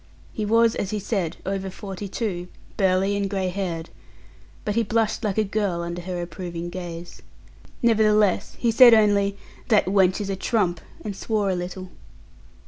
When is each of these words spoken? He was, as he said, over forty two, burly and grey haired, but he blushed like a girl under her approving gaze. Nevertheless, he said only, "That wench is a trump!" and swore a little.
He 0.33 0.45
was, 0.45 0.73
as 0.73 0.89
he 0.89 0.97
said, 0.97 1.37
over 1.45 1.69
forty 1.69 2.07
two, 2.07 2.47
burly 2.75 3.15
and 3.15 3.29
grey 3.29 3.49
haired, 3.49 3.91
but 4.65 4.73
he 4.73 4.81
blushed 4.81 5.23
like 5.23 5.37
a 5.37 5.43
girl 5.43 5.81
under 5.83 6.01
her 6.01 6.23
approving 6.23 6.71
gaze. 6.71 7.21
Nevertheless, 7.83 8.55
he 8.57 8.71
said 8.71 8.95
only, 8.95 9.37
"That 9.67 9.85
wench 9.85 10.19
is 10.19 10.31
a 10.31 10.35
trump!" 10.35 10.81
and 11.05 11.15
swore 11.15 11.51
a 11.51 11.55
little. 11.55 11.91